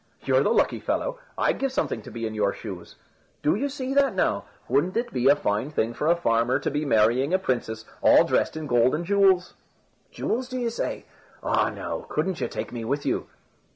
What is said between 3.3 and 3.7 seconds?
"Do you